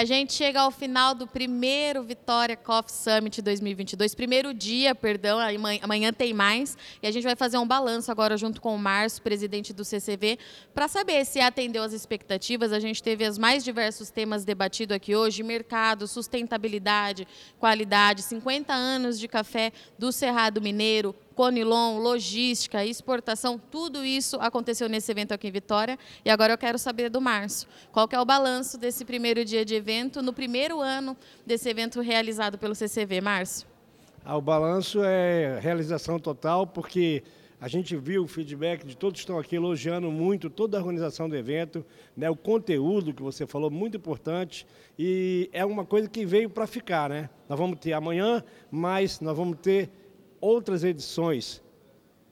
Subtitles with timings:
[0.00, 5.38] a gente chega ao final do primeiro Vitória Coffee Summit 2022, primeiro dia, perdão,
[5.82, 9.22] amanhã, tem mais, e a gente vai fazer um balanço agora junto com o Márcio,
[9.22, 10.38] presidente do CCV,
[10.72, 12.72] para saber se atendeu às expectativas.
[12.72, 19.20] A gente teve os mais diversos temas debatidos aqui hoje, mercado, sustentabilidade, qualidade, 50 anos
[19.20, 25.50] de café do Cerrado Mineiro, Conilon, logística, exportação, tudo isso aconteceu nesse evento aqui em
[25.50, 25.98] Vitória.
[26.22, 27.66] E agora eu quero saber do Márcio.
[27.90, 32.58] Qual é o balanço desse primeiro dia de evento, no primeiro ano desse evento realizado
[32.58, 33.66] pelo CCV, Márcio?
[34.22, 37.22] Ah, o balanço é realização total, porque
[37.58, 41.26] a gente viu o feedback de todos que estão aqui elogiando muito toda a organização
[41.26, 41.82] do evento,
[42.14, 44.66] né, o conteúdo que você falou, muito importante,
[44.98, 47.08] e é uma coisa que veio para ficar.
[47.08, 47.30] Né?
[47.48, 49.90] Nós vamos ter amanhã, mas nós vamos ter
[50.40, 51.62] outras edições,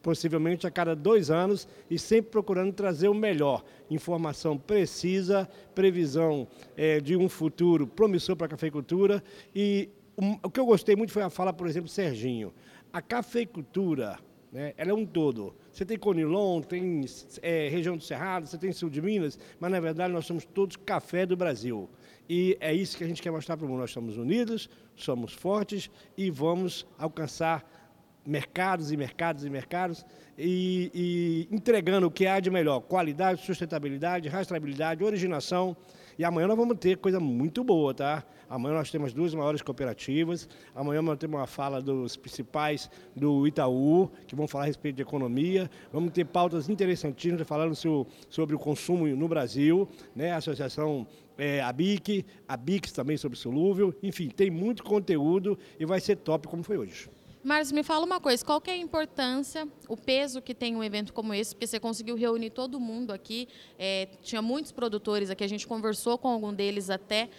[0.01, 3.63] possivelmente a cada dois anos, e sempre procurando trazer o melhor.
[3.89, 9.23] Informação precisa, previsão é, de um futuro promissor para a cafeicultura.
[9.53, 12.53] E um, o que eu gostei muito foi a fala, por exemplo, Serginho.
[12.91, 14.17] A cafeicultura,
[14.51, 15.53] né, ela é um todo.
[15.71, 17.05] Você tem Conilon, tem
[17.41, 20.75] é, região do Cerrado, você tem sul de Minas, mas na verdade nós somos todos
[20.75, 21.89] café do Brasil.
[22.27, 23.79] E é isso que a gente quer mostrar para o mundo.
[23.79, 27.63] Nós estamos unidos, somos fortes e vamos alcançar
[28.29, 30.05] mercados e mercados e mercados
[30.37, 30.91] e,
[31.51, 35.75] e, entregando o que há de melhor: qualidade, sustentabilidade, rastreabilidade, originação.
[36.17, 38.23] E amanhã nós vamos ter coisa muito boa, tá?
[38.49, 40.49] Amanhã nós temos duas maiores cooperativas.
[40.75, 45.01] Amanhã nós temos uma fala dos principais do Itaú, que vão falar a respeito de
[45.01, 45.69] economia.
[45.93, 47.73] Vamos ter pautas interessantíssimas falando
[48.29, 50.33] sobre o consumo no Brasil, né?
[50.33, 51.07] A Associação
[51.37, 53.95] é, a BIC, a BIC também sobre solúvel.
[54.03, 57.09] Enfim, tem muito conteúdo e vai ser top como foi hoje.
[57.43, 60.83] Mas me fala uma coisa, qual que é a importância, o peso que tem um
[60.83, 65.43] evento como esse, porque você conseguiu reunir todo mundo aqui, é, tinha muitos produtores aqui,
[65.43, 67.29] a gente conversou com algum deles até,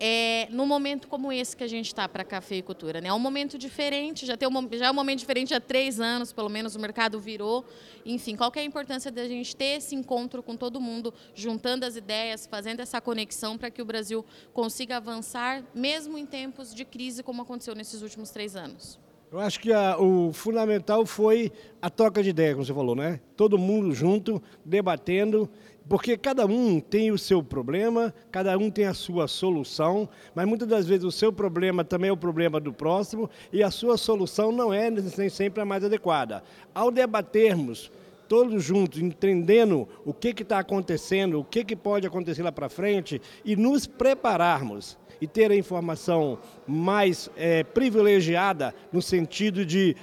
[0.00, 3.00] é, no momento como esse que a gente está para a cafeicultura.
[3.00, 3.08] Né?
[3.08, 6.32] É um momento diferente, já, tem um, já é um momento diferente há três anos,
[6.32, 7.64] pelo menos o mercado virou.
[8.04, 11.84] Enfim, qual que é a importância da gente ter esse encontro com todo mundo, juntando
[11.84, 16.84] as ideias, fazendo essa conexão para que o Brasil consiga avançar, mesmo em tempos de
[16.84, 18.98] crise como aconteceu nesses últimos três anos?
[19.30, 21.52] Eu acho que a, o fundamental foi
[21.82, 23.20] a troca de ideias, como você falou, né?
[23.36, 25.50] Todo mundo junto, debatendo,
[25.86, 30.66] porque cada um tem o seu problema, cada um tem a sua solução, mas muitas
[30.66, 34.50] das vezes o seu problema também é o problema do próximo e a sua solução
[34.50, 36.42] não é nem sempre a mais adequada.
[36.74, 37.92] Ao debatermos
[38.28, 43.20] todos juntos, entendendo o que está acontecendo, o que, que pode acontecer lá para frente
[43.44, 49.96] e nos prepararmos e ter a informação mais é, privilegiada no sentido de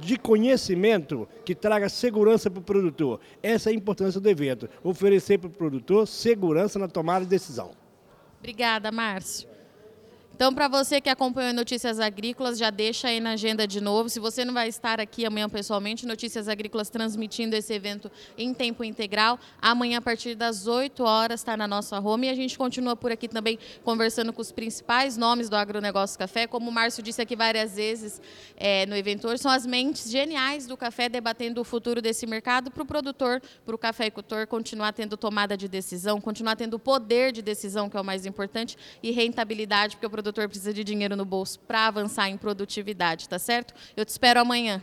[0.00, 3.20] de conhecimento que traga segurança para o produtor.
[3.42, 7.72] Essa é a importância do evento, oferecer para o produtor segurança na tomada de decisão.
[8.38, 9.51] Obrigada, Márcio.
[10.34, 14.08] Então, para você que acompanhou Notícias Agrícolas, já deixa aí na agenda de novo.
[14.08, 18.82] Se você não vai estar aqui amanhã pessoalmente, Notícias Agrícolas transmitindo esse evento em tempo
[18.82, 19.38] integral.
[19.60, 22.26] Amanhã, a partir das 8 horas, está na nossa home.
[22.26, 26.46] E a gente continua por aqui também conversando com os principais nomes do agronegócio café.
[26.46, 28.20] Como o Márcio disse aqui várias vezes
[28.56, 32.70] é, no evento hoje, são as mentes geniais do café debatendo o futuro desse mercado
[32.70, 37.42] para o produtor, para o cafeicultor continuar tendo tomada de decisão, continuar tendo poder de
[37.42, 41.24] decisão, que é o mais importante, e rentabilidade, porque o produtor precisa de dinheiro no
[41.24, 43.74] bolso para avançar em produtividade, tá certo?
[43.96, 44.80] Eu te espero amanhã.